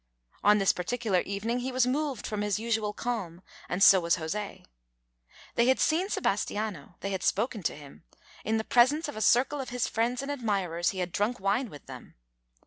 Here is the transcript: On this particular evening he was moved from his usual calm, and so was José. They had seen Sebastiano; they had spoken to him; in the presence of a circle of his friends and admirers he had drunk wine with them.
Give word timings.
On 0.43 0.57
this 0.57 0.73
particular 0.73 1.19
evening 1.19 1.59
he 1.59 1.71
was 1.71 1.85
moved 1.85 2.25
from 2.25 2.41
his 2.41 2.57
usual 2.57 2.91
calm, 2.91 3.43
and 3.69 3.83
so 3.83 3.99
was 3.99 4.17
José. 4.17 4.65
They 5.53 5.67
had 5.67 5.79
seen 5.79 6.09
Sebastiano; 6.09 6.95
they 7.01 7.11
had 7.11 7.21
spoken 7.21 7.61
to 7.61 7.75
him; 7.75 8.03
in 8.43 8.57
the 8.57 8.63
presence 8.63 9.07
of 9.07 9.15
a 9.15 9.21
circle 9.21 9.61
of 9.61 9.69
his 9.69 9.87
friends 9.87 10.23
and 10.23 10.31
admirers 10.31 10.89
he 10.89 10.97
had 10.97 11.11
drunk 11.11 11.39
wine 11.39 11.69
with 11.69 11.85
them. 11.85 12.15